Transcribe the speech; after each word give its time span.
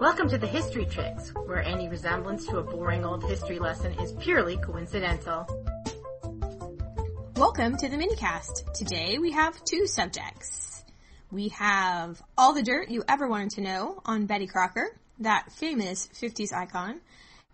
Welcome 0.00 0.28
to 0.30 0.38
the 0.38 0.46
History 0.46 0.86
Chicks, 0.86 1.30
where 1.46 1.62
any 1.62 1.88
resemblance 1.88 2.46
to 2.46 2.58
a 2.58 2.62
boring 2.62 3.04
old 3.04 3.24
history 3.24 3.58
lesson 3.60 3.92
is 4.00 4.12
purely 4.14 4.56
coincidental. 4.56 5.46
Welcome 7.36 7.76
to 7.76 7.88
the 7.88 7.96
minicast. 7.96 8.72
Today 8.74 9.18
we 9.18 9.30
have 9.30 9.64
two 9.64 9.86
subjects. 9.86 10.84
We 11.30 11.48
have 11.50 12.20
all 12.36 12.52
the 12.52 12.62
dirt 12.62 12.90
you 12.90 13.04
ever 13.08 13.28
wanted 13.28 13.50
to 13.50 13.60
know 13.60 14.02
on 14.04 14.26
Betty 14.26 14.48
Crocker, 14.48 14.96
that 15.20 15.52
famous 15.52 16.08
50s 16.08 16.52
icon, 16.52 17.00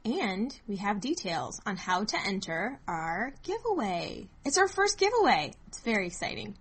and 0.05 0.59
we 0.67 0.77
have 0.77 1.01
details 1.01 1.61
on 1.67 1.77
how 1.77 2.05
to 2.05 2.17
enter 2.27 2.81
our 2.89 3.35
giveaway. 3.43 4.29
It's 4.45 4.59
our 4.59 4.69
first 4.69 4.99
giveaway. 4.99 5.53
It's 5.69 5.81
very 5.81 6.07
exciting. 6.07 6.57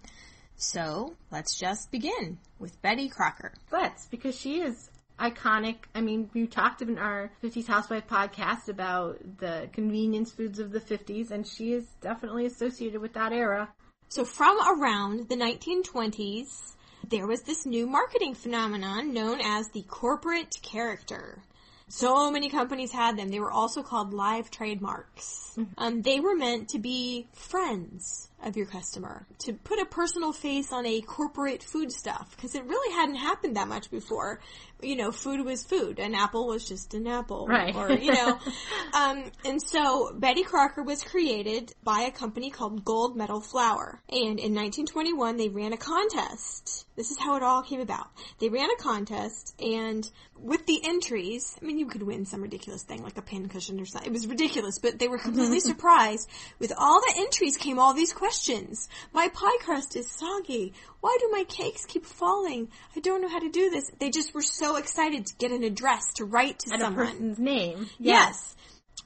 So 0.57 1.15
let's 1.31 1.57
just 1.57 1.89
begin 1.89 2.37
with 2.59 2.81
Betty 2.81 3.07
Crocker. 3.07 3.53
Let's, 3.71 4.07
because 4.07 4.37
she 4.37 4.59
is 4.59 4.89
iconic. 5.19 5.75
I 5.93 6.01
mean, 6.01 6.29
we 6.33 6.47
talked 6.47 6.81
in 6.81 6.97
our 6.97 7.31
50s 7.43 7.67
Housewife 7.67 8.07
podcast 8.07 8.69
about 8.69 9.19
the 9.37 9.69
convenience 9.71 10.31
foods 10.31 10.59
of 10.59 10.71
the 10.71 10.79
50s, 10.79 11.31
and 11.31 11.47
she 11.47 11.73
is 11.73 11.85
definitely 12.01 12.45
associated 12.45 13.01
with 13.01 13.13
that 13.13 13.31
era. 13.33 13.69
So 14.07 14.25
from 14.25 14.57
around 14.59 15.29
the 15.29 15.35
1920s, 15.35 16.73
there 17.07 17.27
was 17.27 17.41
this 17.43 17.65
new 17.65 17.87
marketing 17.87 18.33
phenomenon 18.33 19.13
known 19.13 19.39
as 19.41 19.67
the 19.69 19.83
corporate 19.83 20.55
character. 20.61 21.43
So 21.91 22.29
many 22.29 22.49
companies 22.49 22.91
had 22.91 23.17
them. 23.17 23.29
They 23.29 23.39
were 23.39 23.51
also 23.51 23.81
called 23.81 24.13
live 24.13 24.51
trademarks. 24.51 25.57
Um, 25.77 26.03
they 26.03 26.19
were 26.19 26.35
meant 26.35 26.69
to 26.69 26.79
be 26.79 27.27
friends 27.33 28.29
of 28.43 28.55
your 28.55 28.67
customer, 28.67 29.25
to 29.39 29.53
put 29.53 29.79
a 29.79 29.85
personal 29.85 30.31
face 30.31 30.71
on 30.71 30.85
a 30.85 31.01
corporate 31.01 31.63
food 31.63 31.91
stuff, 31.91 32.31
because 32.35 32.55
it 32.55 32.63
really 32.65 32.93
hadn't 32.93 33.15
happened 33.15 33.57
that 33.57 33.67
much 33.67 33.89
before. 33.91 34.39
You 34.81 34.95
know, 34.95 35.11
food 35.11 35.45
was 35.45 35.63
food. 35.63 35.99
An 35.99 36.15
apple 36.15 36.47
was 36.47 36.67
just 36.67 36.93
an 36.93 37.07
apple. 37.07 37.47
Right. 37.47 37.75
Or, 37.75 37.91
you 37.91 38.13
know. 38.13 38.39
um, 38.93 39.23
and 39.45 39.61
so 39.61 40.13
Betty 40.13 40.43
Crocker 40.43 40.83
was 40.83 41.03
created 41.03 41.73
by 41.83 42.01
a 42.01 42.11
company 42.11 42.49
called 42.49 42.85
Gold 42.85 43.15
Medal 43.15 43.41
Flour. 43.41 44.01
And 44.09 44.39
in 44.39 44.55
1921, 44.55 45.37
they 45.37 45.49
ran 45.49 45.73
a 45.73 45.77
contest. 45.77 46.85
This 46.95 47.11
is 47.11 47.17
how 47.17 47.37
it 47.37 47.43
all 47.43 47.61
came 47.61 47.79
about. 47.79 48.07
They 48.39 48.49
ran 48.49 48.69
a 48.69 48.81
contest, 48.81 49.55
and 49.61 50.09
with 50.37 50.65
the 50.65 50.81
entries, 50.83 51.57
I 51.61 51.65
mean, 51.65 51.77
you 51.77 51.85
could 51.85 52.03
win 52.03 52.25
some 52.25 52.41
ridiculous 52.41 52.83
thing 52.83 53.03
like 53.03 53.17
a 53.17 53.21
pin 53.21 53.47
cushion 53.49 53.79
or 53.79 53.85
something. 53.85 54.09
It 54.09 54.13
was 54.13 54.27
ridiculous, 54.27 54.79
but 54.79 54.99
they 54.99 55.07
were 55.07 55.17
completely 55.17 55.59
surprised. 55.71 56.29
With 56.59 56.73
all 56.77 56.99
the 56.99 57.13
entries 57.17 57.57
came 57.57 57.79
all 57.79 57.93
these 57.93 58.13
questions. 58.13 58.89
My 59.13 59.29
pie 59.29 59.57
crust 59.61 59.95
is 59.95 60.09
soggy. 60.11 60.73
Why 61.01 61.15
do 61.19 61.29
my 61.31 61.45
cakes 61.45 61.85
keep 61.85 62.05
falling? 62.05 62.69
I 62.95 62.99
don't 62.99 63.21
know 63.21 63.29
how 63.29 63.39
to 63.39 63.49
do 63.49 63.69
this. 63.69 63.91
They 63.99 64.09
just 64.09 64.33
were 64.33 64.41
so 64.41 64.68
excited 64.75 65.25
to 65.27 65.35
get 65.35 65.51
an 65.51 65.63
address 65.63 66.13
to 66.15 66.25
write 66.25 66.59
to 66.59 66.73
And 66.73 66.81
a 66.81 66.91
person's 66.91 67.39
name. 67.39 67.89
Yes. 67.99 68.55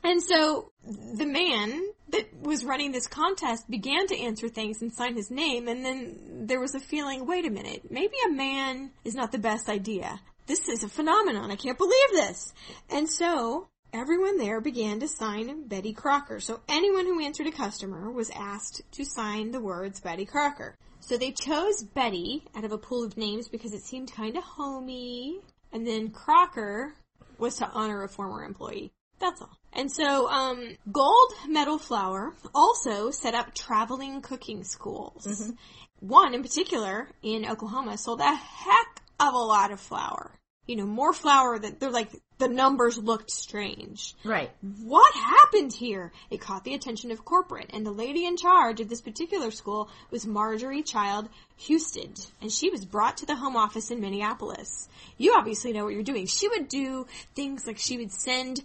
And 0.04 0.22
so 0.22 0.72
the 0.86 1.26
man 1.26 1.82
that 2.10 2.28
was 2.42 2.66
running 2.66 2.92
this 2.92 3.08
contest 3.08 3.70
began 3.70 4.08
to 4.08 4.18
answer 4.18 4.50
things 4.50 4.82
and 4.82 4.94
sign 4.94 5.16
his 5.16 5.32
name 5.32 5.68
and 5.68 5.84
then 5.86 6.46
there 6.48 6.60
was 6.60 6.76
a 6.76 6.80
feeling, 6.80 7.26
wait 7.26 7.46
a 7.46 7.50
minute, 7.50 7.90
maybe 7.90 8.16
a 8.28 8.32
man 8.32 8.92
is 9.06 9.16
not 9.16 9.32
the 9.32 9.40
best 9.40 9.70
idea. 9.70 10.20
This 10.46 10.68
is 10.68 10.84
a 10.84 10.90
phenomenon. 10.90 11.52
I 11.52 11.56
can't 11.56 11.78
believe 11.78 12.10
this. 12.12 12.54
And 12.90 13.10
so 13.10 13.70
everyone 13.94 14.38
there 14.38 14.60
began 14.60 15.00
to 15.00 15.08
sign 15.08 15.68
Betty 15.68 15.94
Crocker. 15.94 16.42
So 16.42 16.60
anyone 16.68 17.06
who 17.06 17.24
answered 17.24 17.48
a 17.48 17.52
customer 17.52 18.12
was 18.12 18.30
asked 18.32 18.82
to 18.94 19.06
sign 19.06 19.52
the 19.52 19.62
words 19.62 20.02
Betty 20.02 20.26
Crocker. 20.26 20.76
So 21.00 21.18
they 21.18 21.32
chose 21.32 21.84
Betty 21.84 22.44
out 22.56 22.66
of 22.66 22.72
a 22.72 22.78
pool 22.78 23.04
of 23.04 23.18
names 23.18 23.48
because 23.48 23.74
it 23.74 23.84
seemed 23.84 24.12
kind 24.12 24.36
of 24.36 24.44
homey. 24.44 25.40
And 25.74 25.86
then 25.86 26.12
Crocker 26.12 26.94
was 27.38 27.56
to 27.58 27.68
honor 27.68 28.04
a 28.04 28.08
former 28.08 28.44
employee. 28.44 28.94
That's 29.20 29.42
all. 29.42 29.58
And 29.74 29.92
so, 29.92 30.30
um, 30.30 30.78
Gold 30.92 31.34
Medal 31.48 31.80
Flour 31.80 32.34
also 32.54 33.10
set 33.10 33.34
up 33.34 33.56
traveling 33.56 34.22
cooking 34.22 34.64
schools. 34.64 35.52
One 36.00 36.34
in 36.34 36.44
particular 36.44 37.10
in 37.24 37.46
Oklahoma 37.46 37.98
sold 37.98 38.20
a 38.22 38.36
heck 38.36 39.02
of 39.20 39.34
a 39.34 39.38
lot 39.38 39.72
of 39.72 39.80
flour. 39.80 40.40
You 40.66 40.78
know, 40.78 40.86
more 40.86 41.12
flour 41.12 41.60
that 41.60 41.80
they're 41.80 41.92
like, 41.92 42.10
the 42.38 42.48
numbers 42.48 42.98
looked 42.98 43.30
strange. 43.30 44.16
Right. 44.24 44.50
What 44.82 45.14
happened 45.14 45.74
here? 45.74 46.12
It 46.30 46.40
caught 46.42 46.64
the 46.64 46.74
attention 46.74 47.12
of 47.12 47.26
corporate, 47.26 47.70
and 47.74 47.86
the 47.86 47.92
lady 47.92 48.26
in 48.26 48.38
charge 48.38 48.80
of 48.80 48.90
this 48.90 49.02
particular 49.02 49.52
school 49.52 49.90
was 50.10 50.26
Marjorie 50.26 50.84
Child 50.84 51.30
Husted, 51.58 52.26
and 52.42 52.52
she 52.52 52.70
was 52.70 52.86
brought 52.86 53.18
to 53.18 53.26
the 53.26 53.36
home 53.36 53.56
office 53.58 53.92
in 53.92 54.00
Minneapolis. 54.00 54.88
You 55.18 55.36
obviously 55.38 55.74
know 55.74 55.84
what 55.84 55.94
you're 55.94 56.04
doing. 56.04 56.28
She 56.28 56.48
would 56.48 56.70
do 56.70 57.08
things 57.36 57.68
like 57.68 57.78
she 57.78 57.98
would 57.98 58.12
send 58.12 58.62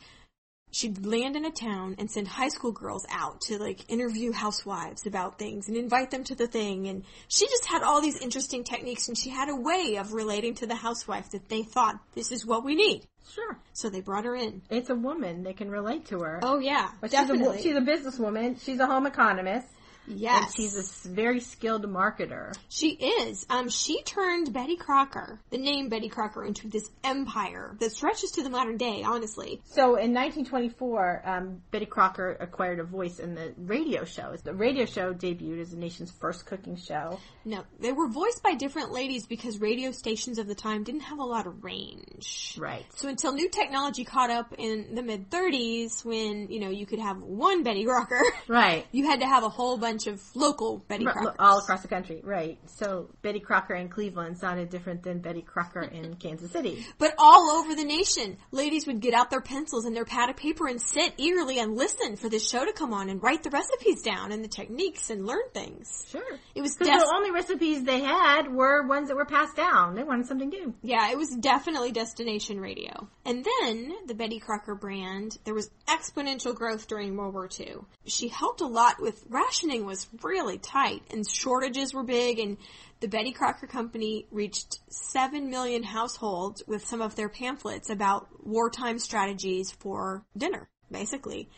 she'd 0.70 1.04
land 1.04 1.36
in 1.36 1.44
a 1.44 1.50
town 1.50 1.96
and 1.98 2.10
send 2.10 2.28
high 2.28 2.48
school 2.48 2.72
girls 2.72 3.06
out 3.10 3.40
to 3.40 3.58
like 3.58 3.90
interview 3.90 4.32
housewives 4.32 5.06
about 5.06 5.38
things 5.38 5.68
and 5.68 5.76
invite 5.76 6.10
them 6.10 6.24
to 6.24 6.34
the 6.34 6.46
thing 6.46 6.88
and 6.88 7.04
she 7.28 7.46
just 7.46 7.66
had 7.66 7.82
all 7.82 8.00
these 8.00 8.20
interesting 8.20 8.64
techniques 8.64 9.08
and 9.08 9.16
she 9.16 9.30
had 9.30 9.48
a 9.48 9.56
way 9.56 9.96
of 9.96 10.12
relating 10.12 10.54
to 10.54 10.66
the 10.66 10.74
housewife 10.74 11.30
that 11.30 11.48
they 11.48 11.62
thought 11.62 11.98
this 12.14 12.32
is 12.32 12.44
what 12.44 12.64
we 12.64 12.74
need. 12.74 13.06
Sure. 13.32 13.58
So 13.72 13.90
they 13.90 14.00
brought 14.00 14.24
her 14.24 14.34
in. 14.34 14.62
It's 14.70 14.90
a 14.90 14.94
woman. 14.94 15.42
They 15.42 15.52
can 15.52 15.70
relate 15.70 16.06
to 16.06 16.20
her. 16.20 16.40
Oh 16.42 16.58
yeah, 16.58 16.90
But 17.00 17.10
definitely. 17.10 17.62
She's 17.62 17.76
a, 17.76 17.84
she's 17.84 18.04
a 18.04 18.10
businesswoman. 18.10 18.60
She's 18.62 18.80
a 18.80 18.86
home 18.86 19.06
economist. 19.06 19.68
Yes. 20.08 20.44
And 20.44 20.54
she's 20.54 21.04
a 21.06 21.08
very 21.08 21.41
skilled 21.41 21.84
marketer. 21.86 22.54
She 22.69 22.91
is. 22.91 23.46
Um, 23.50 23.69
she 23.69 24.02
turned 24.02 24.52
Betty 24.52 24.76
Crocker, 24.76 25.41
the 25.50 25.58
name 25.58 25.88
Betty 25.88 26.08
Crocker, 26.08 26.44
into 26.44 26.69
this 26.69 26.91
empire 27.04 27.76
that 27.80 27.92
stretches 27.92 28.32
to 28.32 28.42
the 28.42 28.50
modern 28.50 28.76
day, 28.76 29.02
honestly. 29.04 29.60
So 29.64 29.96
in 29.96 30.12
1924, 30.14 31.22
um, 31.24 31.62
Betty 31.70 31.86
Crocker 31.86 32.36
acquired 32.41 32.80
a 32.80 32.84
voice 32.84 33.19
in 33.19 33.34
the 33.34 33.52
radio 33.58 34.04
show. 34.04 34.34
The 34.42 34.54
radio 34.54 34.84
show 34.86 35.12
debuted 35.14 35.60
as 35.60 35.70
the 35.70 35.76
nation's 35.76 36.10
first 36.10 36.46
cooking 36.46 36.76
show. 36.76 37.19
No, 37.44 37.64
they 37.80 37.92
were 37.92 38.08
voiced 38.08 38.42
by 38.42 38.54
different 38.54 38.92
ladies 38.92 39.26
because 39.26 39.60
radio 39.60 39.90
stations 39.92 40.38
of 40.38 40.46
the 40.46 40.54
time 40.54 40.84
didn't 40.84 41.02
have 41.02 41.19
a 41.19 41.25
lot 41.25 41.46
of 41.46 41.64
range. 41.64 42.56
Right. 42.58 42.84
So 42.94 43.08
until 43.08 43.32
new 43.32 43.48
technology 43.48 44.04
caught 44.04 44.30
up 44.30 44.54
in 44.58 44.94
the 44.94 45.02
mid 45.02 45.30
30s 45.30 46.04
when, 46.04 46.48
you 46.50 46.60
know, 46.60 46.70
you 46.70 46.86
could 46.86 46.98
have 46.98 47.22
one 47.22 47.62
Betty 47.62 47.84
Crocker, 47.84 48.22
Right. 48.48 48.86
you 48.92 49.06
had 49.06 49.20
to 49.20 49.26
have 49.26 49.44
a 49.44 49.48
whole 49.48 49.76
bunch 49.78 49.97
of 50.06 50.22
local 50.34 50.78
Betty 50.88 51.04
Crockers. 51.04 51.34
All 51.38 51.59
across 51.59 51.82
the 51.82 51.88
country, 51.88 52.20
right. 52.25 52.59
So 52.66 53.10
Betty 53.22 53.41
Crocker 53.41 53.75
in 53.75 53.88
Cleveland 53.88 54.38
sounded 54.38 54.70
different 54.70 55.03
than 55.03 55.20
Betty 55.20 55.42
Crocker 55.42 55.82
in 55.82 56.14
Kansas 56.20 56.50
City. 56.53 56.86
But 56.98 57.14
all 57.19 57.50
over 57.59 57.75
the 57.75 57.84
nation, 57.84 58.37
ladies 58.53 58.87
would 58.87 59.00
get 59.00 59.14
out 59.14 59.31
their 59.31 59.41
pencils 59.41 59.84
and 59.84 59.94
their 59.97 60.04
pad 60.04 60.31
of 60.31 60.37
paper 60.37 60.66
and 60.69 60.81
sit 60.81 61.14
eagerly 61.16 61.58
and 61.58 61.76
listen 61.76 62.16
for 62.16 62.28
this 62.28 62.48
show 62.48 62.64
to 62.64 62.72
come 62.72 62.92
on 62.94 63.08
and 63.08 63.22
write 63.22 63.42
the 63.42 63.50
recipes 63.50 64.03
down 64.03 64.32
and 64.32 64.44
the 64.44 64.48
techniques 64.48 65.10
and 65.10 65.26
learn 65.26 65.42
things. 65.53 66.06
Sure. 66.08 66.38
It 66.54 66.62
was 66.62 66.75
def- 66.76 66.87
the 66.87 67.12
only 67.14 67.31
recipes 67.31 67.84
they 67.84 68.00
had 68.00 68.53
were 68.53 68.87
ones 68.87 69.08
that 69.08 69.16
were 69.16 69.25
passed 69.26 69.56
down. 69.56 69.94
They 69.94 70.04
wanted 70.04 70.26
something 70.26 70.48
new. 70.48 70.75
yeah, 70.82 71.10
it 71.10 71.16
was 71.19 71.31
definitely 71.41 71.92
destination 71.92 72.60
radio. 72.60 73.08
And 73.25 73.44
then 73.44 73.92
the 74.06 74.14
Betty 74.14 74.38
Crocker 74.38 74.75
brand, 74.75 75.38
there 75.44 75.54
was 75.54 75.70
exponential 75.87 76.54
growth 76.54 76.87
during 76.88 77.16
World 77.16 77.34
War 77.34 77.48
II. 77.58 77.76
She 78.06 78.28
helped 78.28 78.60
a 78.60 78.66
lot 78.66 79.00
with 79.00 79.25
rationing 79.28 79.84
was 79.88 80.06
really 80.22 80.59
tight 80.59 81.03
and 81.10 81.28
shortages 81.28 81.93
were 81.93 82.04
big 82.04 82.38
and 82.38 82.56
the 83.00 83.09
Betty 83.09 83.32
Crocker 83.32 83.66
Company 83.66 84.26
reached 84.31 84.78
7 84.88 85.50
million 85.50 85.82
households 85.82 86.62
with 86.66 86.84
some 86.87 87.00
of 87.00 87.15
their 87.15 87.28
pamphlets 87.28 87.91
about 87.91 88.28
wartime 88.44 88.99
strategies 88.99 89.71
for 89.71 90.25
dinner, 90.37 90.69
basically. 90.91 91.49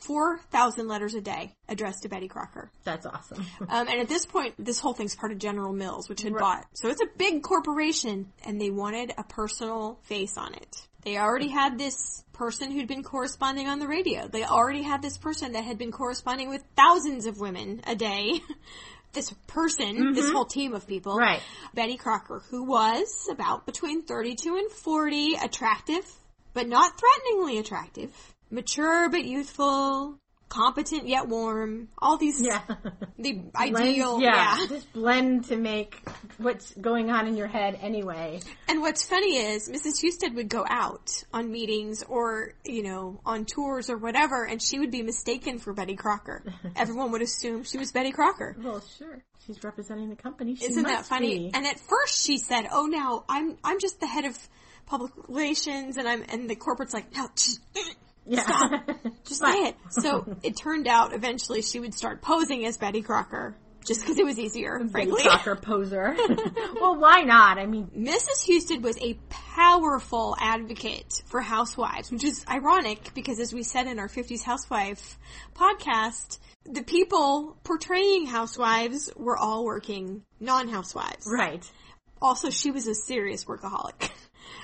4,000 0.00 0.88
letters 0.88 1.14
a 1.14 1.20
day 1.20 1.54
addressed 1.68 2.02
to 2.02 2.08
Betty 2.08 2.28
Crocker. 2.28 2.70
That's 2.84 3.06
awesome. 3.06 3.46
Um, 3.68 3.86
and 3.88 4.00
at 4.00 4.08
this 4.08 4.26
point, 4.26 4.54
this 4.58 4.80
whole 4.80 4.94
thing's 4.94 5.14
part 5.14 5.32
of 5.32 5.38
General 5.38 5.72
Mills, 5.72 6.08
which 6.08 6.22
had 6.22 6.34
bought. 6.34 6.66
So 6.72 6.88
it's 6.88 7.00
a 7.00 7.06
big 7.16 7.42
corporation, 7.42 8.32
and 8.44 8.60
they 8.60 8.70
wanted 8.70 9.12
a 9.16 9.22
personal 9.22 10.00
face 10.02 10.36
on 10.36 10.54
it. 10.54 10.88
They 11.02 11.16
already 11.16 11.48
had 11.48 11.78
this 11.78 12.24
person 12.32 12.70
who'd 12.70 12.88
been 12.88 13.02
corresponding 13.02 13.68
on 13.68 13.78
the 13.78 13.88
radio. 13.88 14.28
They 14.28 14.44
already 14.44 14.82
had 14.82 15.02
this 15.02 15.16
person 15.16 15.52
that 15.52 15.64
had 15.64 15.78
been 15.78 15.92
corresponding 15.92 16.48
with 16.48 16.62
thousands 16.76 17.26
of 17.26 17.40
women 17.40 17.80
a 17.86 17.94
day. 17.94 18.40
this 19.12 19.32
person, 19.46 20.12
this 20.12 20.24
mm-hmm. 20.24 20.34
whole 20.34 20.44
team 20.44 20.74
of 20.74 20.86
people. 20.86 21.16
Right. 21.16 21.40
Betty 21.74 21.96
Crocker, 21.96 22.42
who 22.50 22.64
was 22.64 23.28
about 23.30 23.66
between 23.66 24.02
32 24.02 24.56
and 24.56 24.70
40, 24.70 25.34
attractive, 25.42 26.04
but 26.54 26.68
not 26.68 26.92
threateningly 26.98 27.58
attractive, 27.58 28.12
mature 28.50 29.08
but 29.08 29.24
youthful, 29.24 30.18
competent 30.50 31.08
yet 31.08 31.28
warm, 31.28 31.88
all 31.96 32.18
these, 32.18 32.42
yeah. 32.42 32.60
the 33.18 33.32
Blend- 33.32 33.76
ideal, 33.76 34.20
yeah. 34.20 34.58
yeah. 34.58 34.66
Just 34.66 34.92
blend 34.92 35.44
to 35.46 35.56
make 35.56 36.02
what's 36.36 36.72
going 36.74 37.08
on 37.10 37.26
in 37.26 37.36
your 37.36 37.46
head 37.46 37.78
anyway. 37.80 38.40
And 38.68 38.82
what's 38.82 39.02
funny 39.06 39.38
is 39.38 39.70
Mrs. 39.70 40.02
Husted 40.02 40.34
would 40.34 40.48
go 40.50 40.66
out 40.68 41.22
on 41.32 41.50
meetings 41.50 42.02
or, 42.02 42.52
you 42.64 42.82
know, 42.82 43.20
on 43.24 43.46
tours 43.46 43.88
or 43.88 43.96
whatever, 43.96 44.44
and 44.44 44.60
she 44.60 44.78
would 44.78 44.90
be 44.90 45.02
mistaken 45.02 45.58
for 45.58 45.72
Betty 45.72 45.96
Crocker. 45.96 46.42
Everyone 46.76 47.12
would 47.12 47.22
assume 47.22 47.62
she 47.62 47.78
was 47.78 47.92
Betty 47.92 48.10
Crocker. 48.12 48.56
Well, 48.62 48.82
sure. 48.98 49.22
She's 49.46 49.62
representing 49.64 50.10
the 50.10 50.16
company. 50.16 50.56
She 50.56 50.66
Isn't 50.66 50.82
that 50.82 51.06
funny? 51.06 51.38
be. 51.38 51.50
And 51.54 51.66
at 51.66 51.80
first 51.80 52.22
she 52.24 52.36
said, 52.36 52.66
"Oh, 52.70 52.84
now 52.86 53.24
I'm 53.28 53.56
I'm 53.64 53.80
just 53.80 53.98
the 53.98 54.06
head 54.06 54.26
of 54.26 54.36
public 54.86 55.12
relations, 55.28 55.96
and 55.96 56.06
I'm 56.06 56.24
and 56.28 56.50
the 56.50 56.56
corporate's 56.56 56.92
like, 56.92 57.14
no, 57.16 57.28
Yeah. 58.26 58.42
stop, 58.42 58.90
just 59.24 59.40
say 59.40 59.68
it. 59.68 59.76
So 59.90 60.36
it 60.42 60.56
turned 60.56 60.86
out 60.86 61.14
eventually 61.14 61.62
she 61.62 61.80
would 61.80 61.94
start 61.94 62.22
posing 62.22 62.64
as 62.66 62.76
Betty 62.76 63.02
Crocker 63.02 63.56
just 63.86 64.00
because 64.02 64.18
it 64.18 64.24
was 64.24 64.38
easier, 64.38 64.78
Betty 64.78 64.90
frankly. 64.90 65.22
Crocker 65.22 65.56
poser. 65.56 66.16
well, 66.80 66.96
why 66.96 67.22
not? 67.22 67.58
I 67.58 67.66
mean, 67.66 67.88
Mrs. 67.96 68.46
Husted 68.46 68.82
was 68.82 68.98
a 68.98 69.14
powerful 69.30 70.36
advocate 70.38 71.22
for 71.26 71.40
housewives, 71.40 72.10
which 72.10 72.24
is 72.24 72.44
ironic 72.48 73.12
because 73.14 73.40
as 73.40 73.52
we 73.52 73.62
said 73.62 73.86
in 73.86 73.98
our 73.98 74.08
50s 74.08 74.42
housewife 74.42 75.18
podcast, 75.54 76.38
the 76.64 76.82
people 76.82 77.56
portraying 77.64 78.26
housewives 78.26 79.10
were 79.16 79.36
all 79.36 79.64
working 79.64 80.22
non-housewives. 80.40 81.26
right. 81.26 81.68
Also, 82.22 82.50
she 82.50 82.70
was 82.70 82.86
a 82.86 82.94
serious 82.94 83.46
workaholic. 83.46 84.10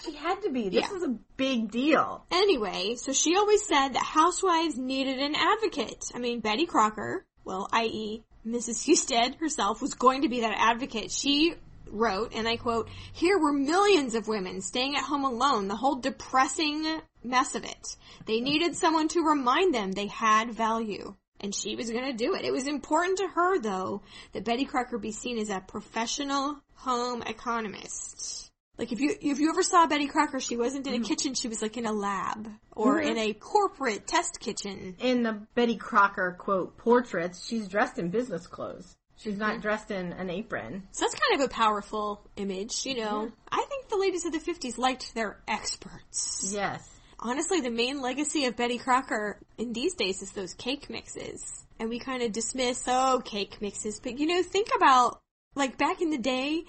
She 0.04 0.12
had 0.12 0.42
to 0.42 0.50
be. 0.50 0.68
This 0.68 0.82
Yeah. 0.82 0.92
was 0.92 1.02
a 1.02 1.16
big 1.36 1.70
deal. 1.70 2.24
Anyway, 2.30 2.96
so 2.96 3.12
she 3.12 3.36
always 3.36 3.64
said 3.66 3.90
that 3.90 4.02
housewives 4.02 4.76
needed 4.76 5.18
an 5.18 5.34
advocate. 5.34 6.04
I 6.14 6.18
mean, 6.18 6.40
Betty 6.40 6.66
Crocker, 6.66 7.24
well, 7.44 7.68
i.e. 7.72 8.22
Mrs. 8.46 8.84
Husted 8.86 9.36
herself, 9.36 9.82
was 9.82 9.94
going 9.94 10.22
to 10.22 10.28
be 10.28 10.40
that 10.40 10.56
advocate. 10.58 11.10
She 11.10 11.54
wrote, 11.88 12.32
and 12.34 12.48
I 12.48 12.56
quote, 12.56 12.88
here 13.12 13.38
were 13.38 13.52
millions 13.52 14.14
of 14.14 14.28
women 14.28 14.60
staying 14.60 14.96
at 14.96 15.02
home 15.04 15.24
alone, 15.24 15.68
the 15.68 15.76
whole 15.76 15.96
depressing 15.96 17.00
mess 17.24 17.54
of 17.54 17.64
it. 17.64 17.96
They 18.26 18.40
needed 18.40 18.76
someone 18.76 19.08
to 19.08 19.22
remind 19.22 19.74
them 19.74 19.92
they 19.92 20.06
had 20.06 20.52
value. 20.52 21.14
And 21.40 21.54
she 21.54 21.76
was 21.76 21.90
gonna 21.90 22.12
do 22.14 22.34
it. 22.34 22.44
It 22.44 22.52
was 22.52 22.66
important 22.66 23.18
to 23.18 23.28
her, 23.28 23.58
though, 23.58 24.02
that 24.32 24.44
Betty 24.44 24.64
Crocker 24.64 24.98
be 24.98 25.12
seen 25.12 25.38
as 25.38 25.50
a 25.50 25.60
professional 25.60 26.56
home 26.76 27.22
economist. 27.22 28.45
Like 28.78 28.92
if 28.92 29.00
you 29.00 29.14
if 29.20 29.38
you 29.38 29.48
ever 29.50 29.62
saw 29.62 29.86
Betty 29.86 30.06
Crocker, 30.06 30.38
she 30.40 30.56
wasn't 30.56 30.86
in 30.86 31.02
a 31.02 31.04
kitchen, 31.04 31.34
she 31.34 31.48
was 31.48 31.62
like 31.62 31.76
in 31.78 31.86
a 31.86 31.92
lab 31.92 32.48
or 32.72 33.00
Mhm. 33.00 33.06
in 33.06 33.18
a 33.18 33.32
corporate 33.32 34.06
test 34.06 34.38
kitchen. 34.40 34.96
In 35.00 35.22
the 35.22 35.32
Betty 35.54 35.76
Crocker 35.76 36.36
quote 36.38 36.76
portraits, 36.76 37.44
she's 37.46 37.68
dressed 37.68 37.98
in 37.98 38.10
business 38.10 38.46
clothes. 38.46 38.96
She's 39.18 39.38
not 39.38 39.62
dressed 39.62 39.90
in 39.90 40.12
an 40.12 40.28
apron. 40.28 40.86
So 40.92 41.06
that's 41.06 41.14
kind 41.18 41.40
of 41.40 41.46
a 41.46 41.52
powerful 41.52 42.28
image, 42.36 42.84
you 42.84 42.96
know. 42.96 43.24
Yeah. 43.24 43.30
I 43.50 43.64
think 43.70 43.88
the 43.88 43.96
ladies 43.96 44.26
of 44.26 44.32
the 44.32 44.38
50s 44.40 44.76
liked 44.76 45.14
their 45.14 45.40
experts. 45.48 46.50
Yes. 46.54 46.86
Honestly, 47.18 47.62
the 47.62 47.70
main 47.70 48.02
legacy 48.02 48.44
of 48.44 48.56
Betty 48.56 48.76
Crocker 48.76 49.40
in 49.56 49.72
these 49.72 49.94
days 49.94 50.20
is 50.20 50.32
those 50.32 50.52
cake 50.52 50.90
mixes. 50.90 51.64
And 51.80 51.88
we 51.88 51.98
kind 51.98 52.22
of 52.22 52.32
dismiss, 52.32 52.84
oh, 52.88 53.22
cake 53.24 53.62
mixes. 53.62 54.00
But 54.00 54.18
you 54.18 54.26
know, 54.26 54.42
think 54.42 54.68
about, 54.76 55.18
like 55.54 55.78
back 55.78 56.02
in 56.02 56.10
the 56.10 56.18
day, 56.18 56.64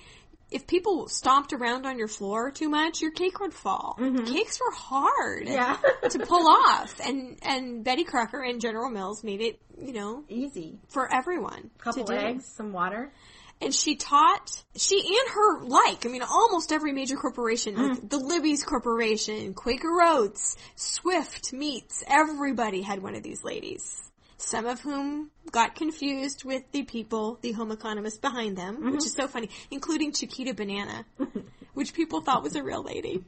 if 0.49 0.65
people 0.67 1.07
stomped 1.07 1.51
around 1.53 1.85
on 1.85 1.97
your 1.97 2.07
floor 2.07 2.51
too 2.51 2.69
much, 2.69 3.01
your 3.01 3.11
cake 3.11 3.39
would 3.39 3.53
fall. 3.53 3.97
Mhm. 3.99 4.25
Cakes 4.27 4.59
were 4.59 4.71
hard. 4.73 5.47
Yeah. 5.47 5.77
to 6.09 6.19
pull 6.19 6.47
off. 6.47 6.99
And 7.03 7.37
and 7.41 7.83
Betty 7.83 8.03
Crocker 8.03 8.41
and 8.41 8.61
General 8.61 8.89
Mills 8.89 9.23
made 9.23 9.41
it, 9.41 9.59
you 9.81 9.93
know, 9.93 10.23
Easy. 10.29 10.79
for 10.89 11.11
everyone. 11.13 11.69
Couple 11.79 12.05
to 12.05 12.13
do. 12.13 12.19
eggs, 12.19 12.45
some 12.45 12.71
water. 12.71 13.11
And 13.59 13.73
she 13.73 13.95
taught 13.95 14.63
she 14.75 14.99
and 14.99 15.33
her 15.33 15.63
like, 15.63 16.05
I 16.05 16.09
mean 16.09 16.21
almost 16.21 16.71
every 16.71 16.91
major 16.93 17.15
corporation, 17.15 17.75
like 17.75 18.07
the 18.07 18.19
Libby's 18.19 18.63
Corporation, 18.63 19.53
Quaker 19.55 19.99
Oats, 20.01 20.55
Swift 20.75 21.51
Meats, 21.53 22.03
everybody 22.07 22.83
had 22.83 23.01
one 23.01 23.15
of 23.15 23.23
these 23.23 23.43
ladies. 23.43 23.99
Some 24.39 24.67
of 24.67 24.79
whom 24.81 25.31
got 25.51 25.75
confused 25.75 26.43
with 26.45 26.63
the 26.71 26.83
people, 26.83 27.39
the 27.41 27.53
home 27.53 27.71
economists 27.71 28.19
behind 28.19 28.55
them, 28.55 28.91
which 28.91 29.05
is 29.05 29.13
so 29.13 29.27
funny, 29.27 29.49
including 29.71 30.11
Chiquita 30.11 30.53
Banana, 30.53 31.05
which 31.73 31.93
people 31.93 32.21
thought 32.21 32.43
was 32.43 32.55
a 32.55 32.61
real 32.63 32.83
lady. 32.83 33.23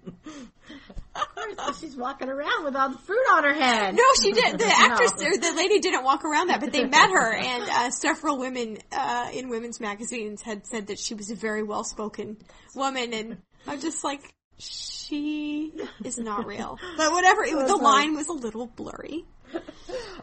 Of 1.15 1.35
course, 1.57 1.79
she's 1.79 1.95
walking 1.95 2.29
around 2.29 2.63
with 2.63 2.75
all 2.75 2.89
the 2.89 2.97
fruit 2.99 3.25
on 3.31 3.43
her 3.43 3.53
head. 3.53 3.95
No, 3.95 4.03
she 4.21 4.31
did. 4.33 4.59
The 4.59 4.65
actress 4.71 5.11
No. 5.19 5.27
or 5.27 5.37
the 5.37 5.53
lady 5.57 5.79
didn't 5.79 6.03
walk 6.03 6.23
around 6.23 6.47
that, 6.49 6.59
but 6.59 6.71
they 6.71 6.85
met 6.85 7.09
her, 7.09 7.33
and 7.35 7.63
uh, 7.63 7.89
several 7.89 8.37
women 8.37 8.77
uh, 8.91 9.29
in 9.33 9.49
women's 9.49 9.79
magazines 9.79 10.43
had 10.43 10.67
said 10.67 10.87
that 10.87 10.99
she 10.99 11.15
was 11.15 11.31
a 11.31 11.35
very 11.35 11.63
well-spoken 11.63 12.37
woman, 12.75 13.13
and 13.13 13.37
I'm 13.65 13.81
just 13.81 14.03
like, 14.03 14.21
she 14.57 15.73
is 16.03 16.19
not 16.19 16.45
real. 16.45 16.77
But 16.97 17.11
whatever, 17.13 17.43
it, 17.43 17.67
the 17.67 17.75
line 17.75 18.15
was 18.15 18.27
a 18.27 18.33
little 18.33 18.67
blurry. 18.67 19.25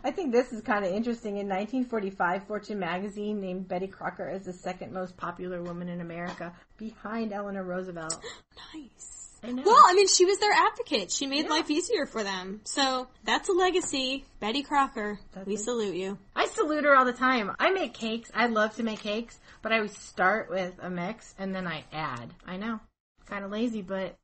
I 0.04 0.10
think 0.10 0.32
this 0.32 0.52
is 0.52 0.60
kind 0.62 0.84
of 0.84 0.92
interesting. 0.92 1.38
In 1.38 1.48
1945, 1.48 2.46
Fortune 2.46 2.78
magazine 2.78 3.40
named 3.40 3.66
Betty 3.68 3.86
Crocker 3.88 4.28
as 4.28 4.44
the 4.44 4.52
second 4.52 4.92
most 4.92 5.16
popular 5.16 5.62
woman 5.62 5.88
in 5.88 6.00
America, 6.00 6.52
behind 6.76 7.32
Eleanor 7.32 7.64
Roosevelt. 7.64 8.18
Nice. 8.74 9.38
I. 9.44 9.52
Well, 9.52 9.76
I 9.86 9.94
mean, 9.94 10.08
she 10.08 10.24
was 10.24 10.38
their 10.38 10.52
advocate. 10.52 11.10
She 11.12 11.26
made 11.26 11.44
Yeah. 11.44 11.50
life 11.50 11.70
easier 11.70 12.06
for 12.06 12.24
them. 12.24 12.62
So 12.64 13.06
that's 13.24 13.48
a 13.48 13.52
legacy. 13.52 14.24
Betty 14.40 14.62
Crocker, 14.62 15.18
That's 15.34 15.46
we 15.46 15.54
it. 15.54 15.60
salute 15.60 15.94
you. 15.94 16.18
I 16.34 16.46
salute 16.46 16.84
her 16.84 16.96
all 16.96 17.04
the 17.04 17.12
time. 17.12 17.54
I 17.58 17.70
make 17.70 17.92
cakes. 17.94 18.30
I 18.34 18.46
love 18.46 18.74
to 18.76 18.82
make 18.82 19.00
cakes, 19.00 19.38
but 19.62 19.72
I 19.72 19.76
always 19.76 19.96
start 19.96 20.48
with 20.50 20.72
a 20.80 20.88
mix 20.90 21.34
and 21.38 21.54
then 21.54 21.66
I 21.66 21.84
add. 21.92 22.32
I 22.46 22.56
know. 22.56 22.80
Kind 23.26 23.44
of 23.44 23.50
lazy, 23.50 23.82
but 23.82 24.16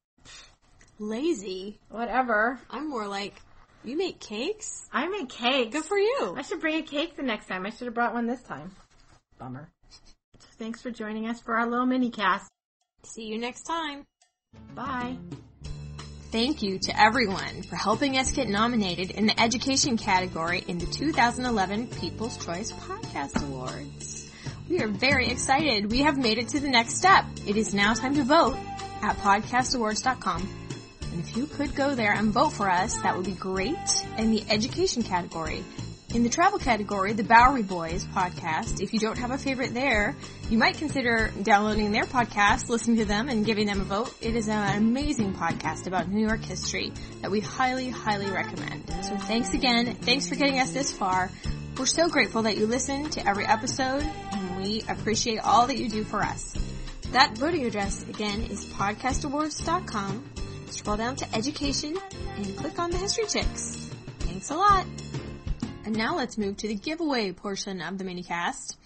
Lazy. 0.98 1.78
whatever. 1.88 2.58
I'm 2.70 2.88
more 2.88 3.06
like, 3.06 3.40
you 3.84 3.96
make 3.96 4.20
cakes? 4.20 4.86
I 4.92 5.08
make 5.08 5.28
cakes. 5.28 5.72
Good 5.72 5.84
for 5.84 5.98
you. 5.98 6.34
I 6.36 6.42
should 6.42 6.60
bring 6.60 6.76
a 6.76 6.82
cake 6.82 7.16
the 7.16 7.22
next 7.22 7.46
time. 7.46 7.66
I 7.66 7.70
should 7.70 7.86
have 7.86 7.94
brought 7.94 8.14
one 8.14 8.26
this 8.26 8.42
time. 8.42 8.70
Bummer. 9.38 9.68
So 10.38 10.46
thanks 10.58 10.80
for 10.80 10.90
joining 10.90 11.28
us 11.28 11.40
for 11.40 11.56
our 11.56 11.66
little 11.66 11.86
mini 11.86 12.10
cast. 12.10 12.50
See 13.02 13.24
you 13.24 13.38
next 13.38 13.62
time. 13.62 14.04
Bye. 14.74 15.16
Thank 16.30 16.62
you 16.62 16.78
to 16.78 16.98
everyone 16.98 17.62
for 17.62 17.76
helping 17.76 18.16
us 18.16 18.32
get 18.32 18.48
nominated 18.48 19.10
in 19.10 19.26
the 19.26 19.38
education 19.38 19.98
category 19.98 20.64
in 20.66 20.78
the 20.78 20.86
2011 20.86 21.88
People's 21.88 22.42
Choice 22.42 22.72
Podcast 22.72 23.42
Awards. 23.42 24.30
We 24.70 24.80
are 24.80 24.88
very 24.88 25.28
excited. 25.28 25.90
We 25.90 25.98
have 26.02 26.16
made 26.16 26.38
it 26.38 26.48
to 26.48 26.60
the 26.60 26.70
next 26.70 26.96
step. 26.96 27.26
It 27.46 27.56
is 27.56 27.74
now 27.74 27.92
time 27.92 28.14
to 28.14 28.24
vote 28.24 28.56
at 29.02 29.16
podcastawards.com. 29.18 30.61
If 31.18 31.36
you 31.36 31.46
could 31.46 31.74
go 31.74 31.94
there 31.94 32.12
and 32.12 32.32
vote 32.32 32.50
for 32.50 32.70
us, 32.70 32.96
that 33.02 33.16
would 33.16 33.26
be 33.26 33.32
great 33.32 33.76
in 34.16 34.30
the 34.30 34.44
education 34.48 35.02
category. 35.02 35.62
In 36.14 36.24
the 36.24 36.28
travel 36.28 36.58
category, 36.58 37.14
the 37.14 37.24
Bowery 37.24 37.62
Boys 37.62 38.04
podcast, 38.04 38.82
if 38.82 38.92
you 38.92 39.00
don't 39.00 39.16
have 39.16 39.30
a 39.30 39.38
favorite 39.38 39.72
there, 39.72 40.14
you 40.50 40.58
might 40.58 40.76
consider 40.76 41.32
downloading 41.42 41.90
their 41.90 42.04
podcast, 42.04 42.68
listening 42.68 42.98
to 42.98 43.06
them, 43.06 43.30
and 43.30 43.46
giving 43.46 43.66
them 43.66 43.80
a 43.80 43.84
vote. 43.84 44.14
It 44.20 44.36
is 44.36 44.48
an 44.48 44.76
amazing 44.76 45.32
podcast 45.32 45.86
about 45.86 46.10
New 46.10 46.26
York 46.26 46.44
history 46.44 46.92
that 47.22 47.30
we 47.30 47.40
highly, 47.40 47.88
highly 47.88 48.30
recommend. 48.30 48.90
So 49.04 49.16
thanks 49.16 49.54
again. 49.54 49.94
Thanks 49.94 50.28
for 50.28 50.34
getting 50.34 50.60
us 50.60 50.72
this 50.72 50.92
far. 50.92 51.30
We're 51.78 51.86
so 51.86 52.10
grateful 52.10 52.42
that 52.42 52.58
you 52.58 52.66
listen 52.66 53.08
to 53.10 53.26
every 53.26 53.46
episode, 53.46 54.02
and 54.32 54.56
we 54.62 54.82
appreciate 54.88 55.38
all 55.38 55.66
that 55.68 55.78
you 55.78 55.88
do 55.88 56.04
for 56.04 56.22
us. 56.22 56.54
That 57.12 57.38
voting 57.38 57.64
address 57.64 58.02
again 58.06 58.42
is 58.42 58.66
podcastawards.com. 58.66 60.24
Scroll 60.72 60.96
down 60.96 61.16
to 61.16 61.36
education 61.36 61.96
and 62.36 62.56
click 62.56 62.78
on 62.78 62.90
the 62.90 62.96
history 62.96 63.26
chicks. 63.26 63.90
Thanks 64.20 64.50
a 64.50 64.56
lot. 64.56 64.86
And 65.84 65.94
now 65.94 66.16
let's 66.16 66.38
move 66.38 66.56
to 66.56 66.68
the 66.68 66.74
giveaway 66.74 67.32
portion 67.32 67.82
of 67.82 67.98
the 67.98 68.04
minicast. 68.04 68.76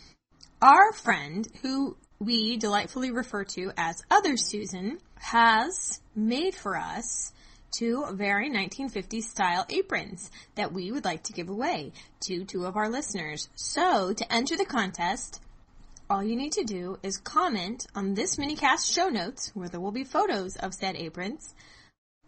Our 0.61 0.93
friend, 0.93 1.47
who 1.62 1.97
we 2.19 2.57
delightfully 2.57 3.12
refer 3.12 3.45
to 3.45 3.71
as 3.76 4.02
Other 4.11 4.37
Susan, 4.37 4.99
has 5.14 6.00
made 6.14 6.57
for 6.57 6.76
us 6.76 7.33
two 7.78 8.05
very 8.12 8.50
1950s 8.50 9.23
style 9.23 9.64
aprons 9.69 10.31
that 10.57 10.73
we 10.73 10.90
would 10.90 11.05
like 11.05 11.23
to 11.25 11.33
give 11.33 11.49
away 11.49 11.93
to 12.23 12.45
two 12.45 12.66
of 12.66 12.76
our 12.76 12.88
listeners. 12.88 13.49
So, 13.55 14.12
to 14.12 14.33
enter 14.33 14.57
the 14.57 14.64
contest, 14.64 15.40
all 16.08 16.22
you 16.22 16.36
need 16.36 16.52
to 16.52 16.64
do 16.64 16.98
is 17.02 17.18
comment 17.18 17.86
on 17.94 18.14
this 18.14 18.36
minicast 18.36 18.92
show 18.92 19.08
notes, 19.08 19.50
where 19.54 19.68
there 19.68 19.80
will 19.80 19.92
be 19.92 20.04
photos 20.04 20.56
of 20.56 20.75
said 20.75 20.96
aprons, 20.96 21.54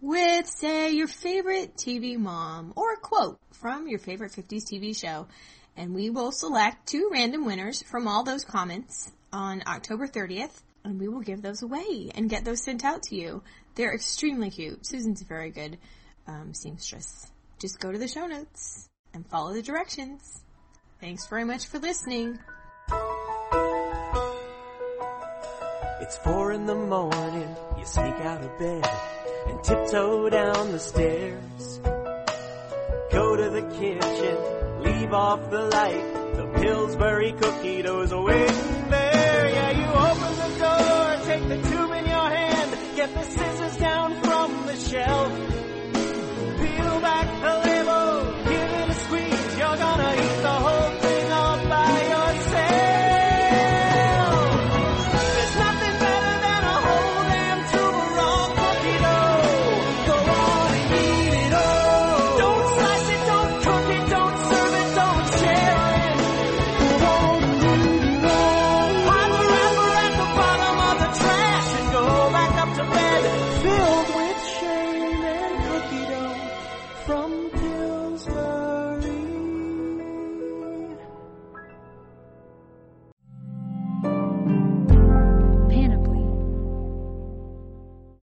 with, 0.00 0.46
say, 0.46 0.90
your 0.90 1.06
favorite 1.06 1.76
TV 1.76 2.16
mom 2.16 2.72
or 2.76 2.92
a 2.92 2.96
quote 2.96 3.38
from 3.52 3.88
your 3.88 3.98
favorite 3.98 4.32
50s 4.32 4.64
TV 4.64 4.96
show. 4.96 5.26
And 5.76 5.94
we 5.94 6.10
will 6.10 6.32
select 6.32 6.88
two 6.88 7.08
random 7.12 7.44
winners 7.44 7.82
from 7.82 8.08
all 8.08 8.24
those 8.24 8.44
comments 8.44 9.12
on 9.32 9.62
October 9.66 10.08
30th, 10.08 10.62
and 10.84 10.98
we 10.98 11.08
will 11.08 11.20
give 11.20 11.42
those 11.42 11.62
away 11.62 12.10
and 12.14 12.30
get 12.30 12.44
those 12.44 12.62
sent 12.62 12.84
out 12.84 13.02
to 13.04 13.16
you. 13.16 13.42
They're 13.76 13.94
extremely 13.94 14.50
cute. 14.50 14.86
Susan's 14.86 15.22
a 15.22 15.24
very 15.24 15.50
good 15.50 15.78
um, 16.26 16.52
seamstress. 16.52 17.30
Just 17.60 17.78
go 17.78 17.92
to 17.92 17.98
the 17.98 18.08
show 18.08 18.26
notes 18.26 18.88
and 19.14 19.24
follow 19.26 19.52
the 19.52 19.62
directions. 19.62 20.42
Thanks 21.00 21.28
very 21.28 21.44
much 21.44 21.66
for 21.66 21.78
listening. 21.78 22.38
It's 26.08 26.16
four 26.16 26.52
in 26.52 26.64
the 26.64 26.74
morning, 26.74 27.54
you 27.76 27.84
sneak 27.84 28.14
out 28.14 28.42
of 28.42 28.58
bed 28.58 28.82
and 29.46 29.62
tiptoe 29.62 30.30
down 30.30 30.72
the 30.72 30.78
stairs. 30.78 31.80
Go 33.12 33.36
to 33.36 33.50
the 33.50 33.60
kitchen, 33.76 34.82
leave 34.84 35.12
off 35.12 35.50
the 35.50 35.64
light, 35.64 36.34
the 36.34 36.46
Pillsbury 36.62 37.32
cookie 37.32 37.82
dough's 37.82 38.14
waiting 38.14 38.88
there. 38.88 39.48
Yeah, 39.50 39.70
you 39.80 39.86
open 40.08 40.34
the 40.44 40.58
door, 40.58 41.26
take 41.26 41.46
the 41.46 41.68
tube 41.68 41.92
in 41.92 42.06
your 42.06 42.30
hand, 42.30 42.96
get 42.96 43.12
the 43.12 43.24
scissors 43.24 43.76
down 43.76 44.14
from 44.22 44.58